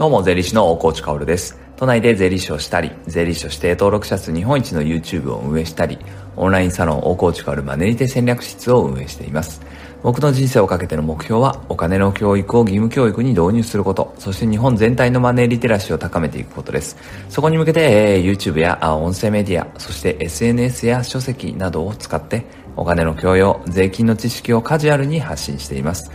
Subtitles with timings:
[0.00, 1.60] どうも、税理士の大河内薫です。
[1.76, 5.98] 都内で税理士をしたり、税理士として登録者数日本一の YouTube を運営したり、
[6.36, 9.60] オンラインサロン大河内薫マネリテ戦略室を運営しています。
[10.02, 16.96] 僕の人生をかけての目標は、お金の教育を義務教育に導入すること、そして日本全体のマネーリテラシーを高めていくことです。
[17.28, 26.10] そこに向けて、えー、YouTube や音声メディア、そして SNS や書籍などを使って、お金の教養、税金の知識をカジュアルに発信しています。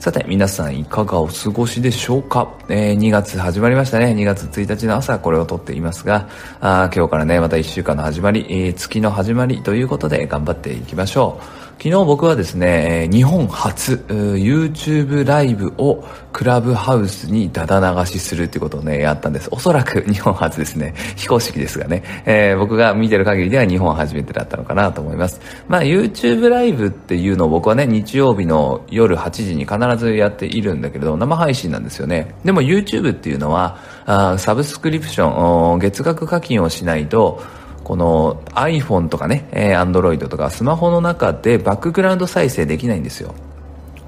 [0.00, 4.14] さて、皆さんいかがお過ごしでしょうか、えー、2月始まりましたね。
[4.16, 6.26] 2月1日の朝これを撮っていますが、
[6.62, 11.69] あ今日からね、また1週間の始まり、えー、月の始まりということで頑張っていきましょう。
[11.82, 19.48] 昨日僕はですね、日本初 YouTube ライブをクラブハウスにダダ流しするっていうことをね、やったんです。
[19.50, 20.92] おそらく日本初ですね。
[21.16, 25.40] 非公式ですがね、えー、僕が見てる限りでは日本初めてだったのかなと思います。
[25.68, 32.34] まあ YouTube ライブっていうのを僕はね、日曜日の夜8時に必ずやっているんだけれど、生配信なんですよね。
[32.44, 37.42] でも YouTube っていうのは、あサブスクリプション、月額課金をしないと、
[37.84, 43.34] この iPhone とかね、え Android とかスマホの中でバックグラウンド再生できないんですよ。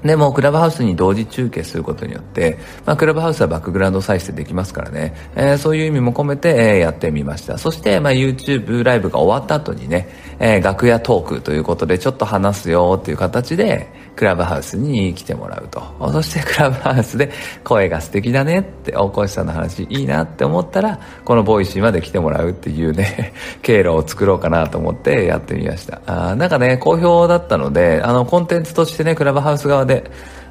[0.03, 7.57] でも、クラブハウスに同時中継することによって、まあ、クラブハウスはバックグラウンド再生できますからね、えー、そういう意味も込めて、えー、やってみました。
[7.57, 15.81] そして、まあ、YouTube ライブが終わった後にね、えー、楽屋トークということで、ちょっと話すよっていう形で、クラブハウスに来てもらうと。
[16.11, 17.31] そしてクラブハウスで
[17.63, 26.01] 声が素敵だねって、大越さんの話いいなって思ったら、このボイシーまで来てもらうっていうね、 経路を作ろうかなと思ってやってみました。
[26.05, 30.03] あなんかね、好評だったので、あの、コンテンツとしてね、クラブハウス側で、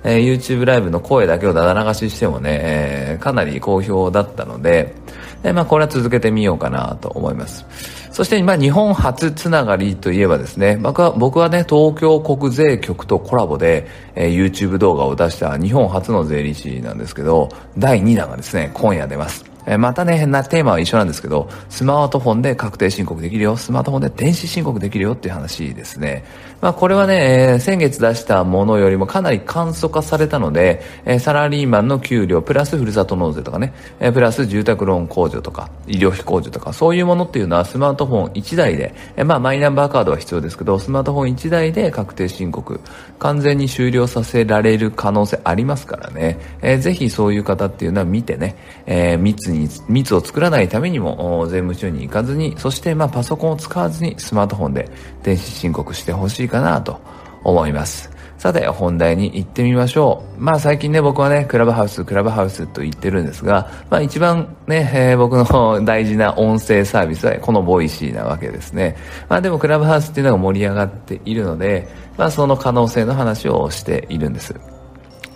[0.05, 4.95] えー、YouTube ライブの声だけをだだ流ししてもね、えー、かなり好評だったので、
[5.43, 7.65] でまあ、これは続けてみようかなと思います。
[8.13, 19.52] そして、まあ、日本初つながりといえばですね、僕は僕はね、東京国税局とコラボで、えー、YouTube 動画を出した日本初の税理士なんですけど、第2弾がですね、今夜出ます。
[19.67, 26.25] えまたね、変なテーマは一緒なんですけど、スマートフォンで確定申告できるよ、スマートフォンで電子申告できるよっていう話ですね。
[26.61, 42.81] まあこれはね、え、先月出したものよりもかなり簡素化されたので、え、サラリーマンの給料、プラスふるさと納税とかね、え、プラス住宅ローン控除とか、医療費控除とか、そういうものっていうのはスマートフォン1台で、え、まあマイナンバーカードは必要ですけど、スマートフォン1台で確定申告、
[43.19, 48.57] 完全に終了させられる可能性ありますからね、えー、ぜひそういう方っていうのは見てね、
[48.87, 54.91] えー、密に、に密を作らないためにも、税務署に行かずに、そしてまパソコンを使わずにスマートフォンで
[55.23, 57.01] 電子申告してほしいかなと
[57.45, 58.11] 思います。
[58.43, 60.41] さて、本題に行ってみましょう。
[60.43, 68.97] まあ最近ね、僕はね、クラブハウス、クラブハウスと言ってるんですが、まあ一番ね、えー、僕の 大事な音声サービスはこのボイシーなわけですね。
[69.29, 71.87] まあでもクラブハウスっていうのが盛り上がっているので、
[72.19, 74.57] まあその可能性の話をしているんです。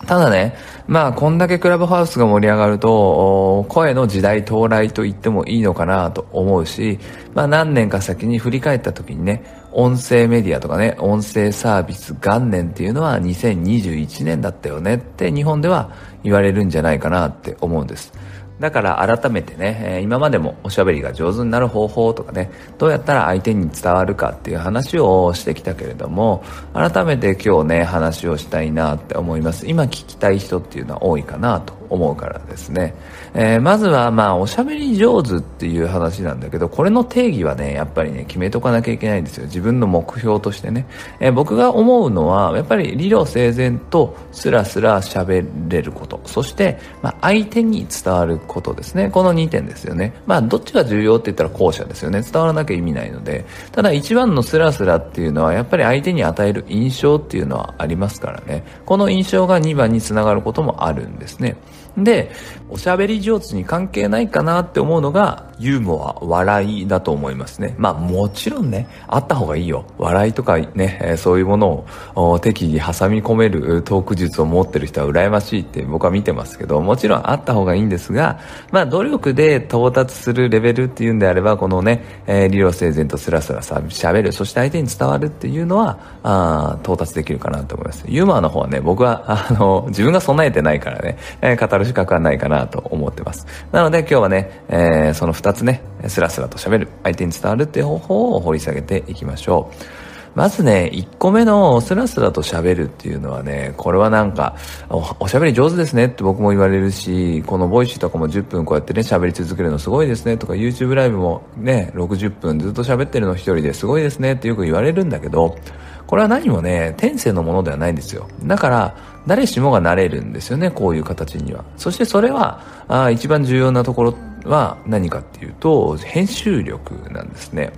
[0.07, 0.55] ただね、
[0.87, 6.97] まあ、こんだけクラブハウスが盛り上がると、声の時代到来と言ってもいいのかなと思うし、
[7.33, 15.91] まあ、何年か先に振り返った時にね、音声メディアとかね、音声サービス元年っていうのは2021年だったよねって日本では
[16.23, 18.13] 言われるんじゃないかなって思うんです。
[18.59, 29.67] だから改めてね、今までもおしゃべりが上手になる方法とかね、どうやったら相手に伝わるかっていう話をしてきたけれども、改めて今日ね、話をしたいなって思います。
[29.67, 32.93] 今聞きたい人っていうのは多いかなと思うからですね。
[33.33, 40.87] えー、まずはまあおしゃべり上手っていう話なんだけどこれの定義はねやっぱりね決めとかなきゃいけないんですよ自分の目標としてね、
[41.19, 49.09] えー、僕が思うのはやっぱり理路整然とスラスラ喋れることそして、まあ、相手に伝わることですね。
[49.09, 50.13] この2点ですよね。
[50.25, 52.21] まあどっちが重要って言ったら後者ですよね。
[52.21, 53.45] 伝わらなきゃ意味ないので。
[53.71, 58.63] ただ一番のスラスラっていうのはやっぱり相手に与える印象っていうのはありますからね。
[58.85, 61.57] この印象が2番につながることもあるんですね。
[61.97, 62.31] で、
[62.69, 67.73] おしゃべり上手に関係ないかなって思うのが、ユーモア、笑いだと思いますね。
[67.77, 69.85] まあもちろんね、あった方がいいよ。
[69.97, 78.39] 笑いとかね、そういうものを適宜挟み込めるトーク術を持ってる人は羨ましいって僕は見てますけど、もちろんあった方がいいんですが、
[78.71, 88.05] まあ努力で到達するレベルっていうんであれば、このね、え、理路整然とスラスラさ喋る、そして相手に伝わるっていうのは、あ到達できるかなと思います。
[88.07, 93.47] ユーモアの方はね、僕は、あの、自分が備えてないからね、え、語る資格はないかなと思ってます。
[93.71, 100.07] なので今日はね、えー、その2つね、スラスラと喋る、相手に伝わるっていう方法を掘り下げていきましょう。
[100.37, 104.55] まずね、1個目のスラスラと喋るっていうのはね、これはなんか
[104.87, 115.57] お、おしゃべり上手ですねって僕も言われるし、このボイシーとかも10分こうやってね、喋り続けるのすごいですねとか、YouTube ライブもね、60分ずっと喋ってるの一人ですごいですねってよく言われるんだけど、
[116.05, 118.27] これは何もね、天性のものではないんですよ。
[118.43, 118.95] だから、
[119.27, 121.65] 誰しもがなれるんですよね、こういう形には。
[121.75, 124.15] そしてそれは、あ一番重要なところ
[124.45, 127.71] は何かっていうと、編集力なんですね。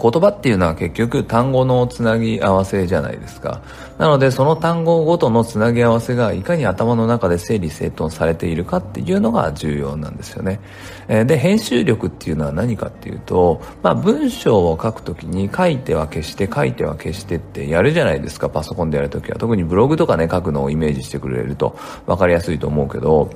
[0.00, 3.62] 言葉っていうのは結局単語のつなぎ合わせじゃないですか。
[3.98, 10.60] なのでその単語ごとのつなぎ合わせがいかに頭の中で整理整頓されているかっていうのが重要なんですよね。
[11.08, 19.36] えで、編集力っていうのは何かっていうと、まあ文章を書くときに書いては消して書いては消してってやるじゃないですか、パソコンでやるときは。
[19.36, 21.76] 特にブログとかね、書くのをイメージしてくれると
[22.06, 23.30] 分かりやすいと思うけど、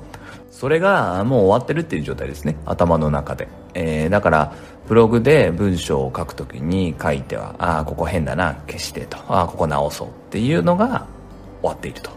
[0.55, 2.55] それがもう終わってるっていう状態ですね。
[2.65, 3.49] 頭の中で。
[3.75, 4.53] えー、だから、
[4.87, 9.19] ブログで文章を書くときに書いては、ああ、ここ変だな、消してと。
[9.29, 11.09] ああ、ここ直そうっていうのが
[11.61, 12.13] 終わっていると。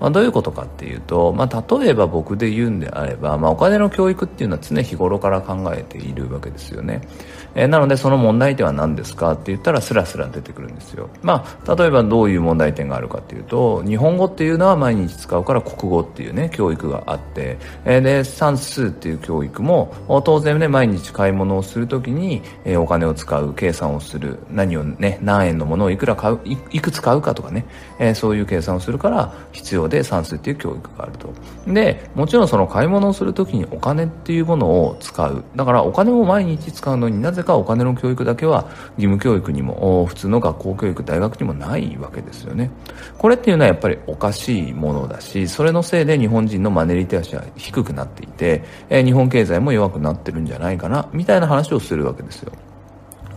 [0.00, 7.00] まあ、どういうことかっていうと、まあ、例えば僕で言うんであれば、まあ、お金の教育っていうのは常日頃から考えているわけですよね。
[7.54, 11.08] えー、なので、その問題点は何ですかって言ったら、スラスラ出てくるんですよ。
[11.22, 19.92] まあ、例えばどういう問題点があるかっていうと、日本語っていうのは毎日使うから国語っていうね、教育があって、えー、で、算数っていう教育も、
[20.24, 26.40] 当然ね、毎日買い物をするときに、えー、お金を使う、計算をする、何をね、何円のものをいくら買う、
[26.70, 27.64] いくつ買うかとかね、
[27.98, 31.32] えー、そういう計算をするから必要で算数っていう教育があると。
[31.66, 35.44] で、もちろんその買い物をするときにお金っていうものを使う。
[35.56, 42.70] だからお金を毎日使うのになぜかお金の教育だけは義務教育にも普通の学校教育、大学にもないわけですよね。
[43.16, 52.52] これっていうのはやっぱりおかしいものだし、それのせいで日本人のマネリテラシーは低くなっていて、え日本経済も弱くなってるんじゃないかな、みたいな話をするわけですよ。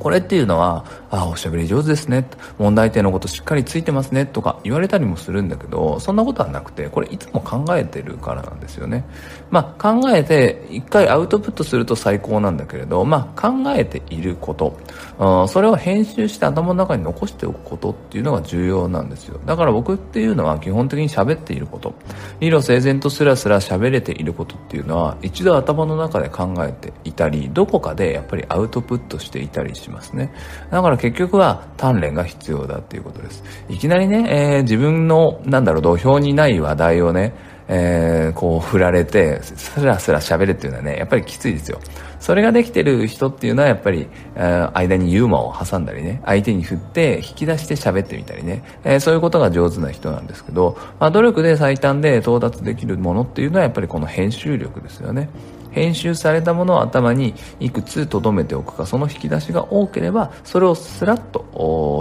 [0.01, 2.27] これっていうのは、ああ、おしゃべり上手ですね。
[2.57, 4.25] 問題点のことしっかりついてますね。
[4.25, 9.05] とか言われたりもするんだけど、そんなことはなくて、これいつも考えてるからなんですよね。
[9.51, 14.75] まあ、考えて、一回アウトプットすると最高なんだけれど、まあ、考えていること、
[15.19, 19.39] うん、それを編集して頭の中に残しておくことっていうのが重要なんですよ。
[19.45, 21.93] だから僕っていうのは基本的に喋っていること、
[22.39, 30.33] 理路整然とスラスラ喋れていることっていうのは、一度頭の中で考えていたり、どこかでやっぱりアウトプットしていたりしますね。
[30.71, 33.43] だから結局は鍛錬が必要だっていうことです。
[33.69, 37.33] いきなりね、えー、自分の、なんだろう、土俵にない話題をね、
[37.67, 41.79] えー、こう振られて、スラスラ喋るっていうのはね、やっぱりきついですよ。
[42.19, 55.29] それができてる人っていうのはやっぱり、えー、間にユーモアを挟んだりね、相手に振って引き出して喋ってみたりね、えー、そういうことが上手な人なんですけど、まあ、努力で最短で到達できるものっていうのはやっぱりこの編集力ですよね。
[55.71, 61.45] 編集されたものを頭にいくつ留めておくか、その引き出しが多ければ、それをスラッと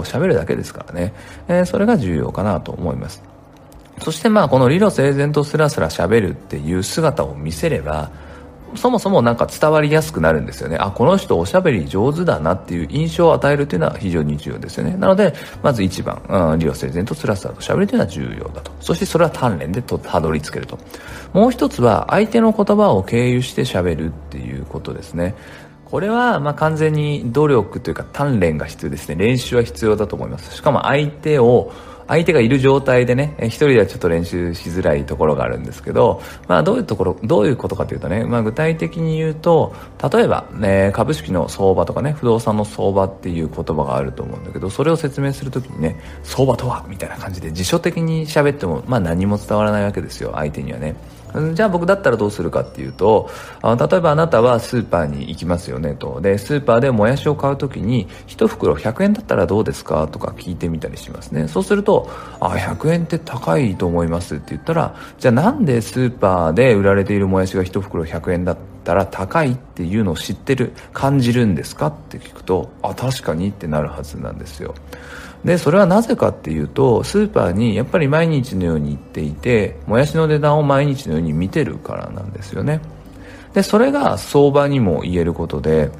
[0.05, 1.13] 喋るだけですからね、
[1.47, 3.23] えー、それが重要かなと思います。
[3.99, 8.09] そしてまあこの理路整然とスラスラ喋るっていう姿を見せれば、
[8.75, 10.77] そもそもなか伝わりやすくなるんですよね。
[10.79, 14.95] あ、この人おしゃべり上手だなっていう印象を与えるっていうのは非常に重要ですよね。
[14.97, 18.71] なので、まず一番、うん、理路整然とスラスラと喋るというのは重要だと。
[18.79, 20.77] そしてそれは鍛錬でとたどり着けると。
[21.33, 25.35] もう一つは相手の言葉を経由して喋るっていうことですね。
[25.85, 29.15] これはま完全に努力というか鍛錬が必要ですね。
[29.15, 30.55] 練習は必要だと思います。
[30.55, 31.73] しかも相手を
[32.11, 39.73] 相手がいる状態でね、一人ではちょっと練習しづらいところがあるんですけど、まあどういうところ、どういうことかというとね、まあ具体的に言うと、
[40.11, 50.95] 例えば、ね、株式の相場とかね、不動産の相場っていう言葉があると思うんだけど、それを説明するときにね、相場とはみたいな感じで辞書的に喋っても、まあ何も伝わらないわけですよ、相手にはね。
[51.53, 53.29] じゃあ僕だったらどうするかっていうと、
[53.61, 56.21] あ例えばあなたはスーパーに行きますよねと。
[56.21, 61.47] で、スーパーでもやしを買う時に、1袋100円だったらどうですかとか聞いてみたりしますね。
[61.47, 62.09] そうすると、
[62.39, 71.87] あ、100円って高いと思いますって言ったら、じゃあなんでスーパーで売られているもやしが1袋100円だったら高いっていうのを知ってる、感じるんですか？
[71.87, 74.73] って聞くと、あ、確かにってなるはずなんですよ。
[75.45, 82.81] で、それはなぜかっていうと、スーパーにやっぱり毎日のように行っていて、もやしの値段を毎日のように見てるからなんですよね。
[83.53, 85.91] で、それが相場にも言えることで、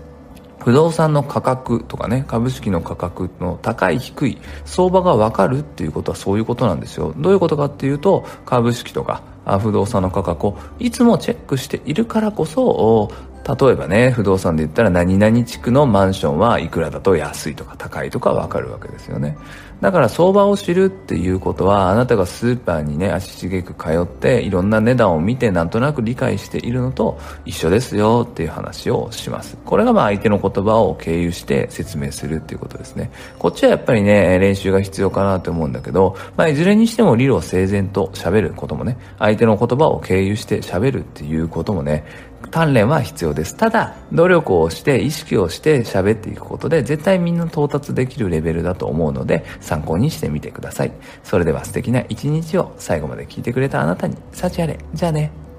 [0.63, 7.13] 不動産の価格とかね、株式の価格の高い低い相場がわかるっていうことはそういうことなんですよ。
[7.17, 9.23] どういうことかっていうと、株式とか
[9.59, 13.11] 不動産の価格をいつもチェックしているからこそ、
[13.43, 19.35] 例えばね、不動産で言ったら何々地区のマンションはいくらだと安いとか高いとかわかるわけですよね。
[19.81, 29.57] だから相場を知るっていうことは、あなたがスーパーにね、足しげく通って、いろんな値段を見てなんとなく理解しているのと一緒ですよっていう話をします。
[29.65, 33.09] これがまあ相手の言葉を経由して説明するっていうことですね。
[33.39, 42.03] こっちはやっぱりね、練習が必要かなと思うんだけど、まあいずれにしても理路整然と喋ることもね、相手の言葉を経由して喋るっていうこともね、
[42.49, 43.55] 鍛錬は必要です。
[43.55, 50.91] ただ、努力をして、意識をして喋っていくことで、絶対みんな到達できるレベルだと思うので、参考にしてみてください。
[51.23, 54.79] それでは素敵な一日を最後まで聞いてくれたあなたに、幸あれ。
[54.93, 55.50] じゃあね。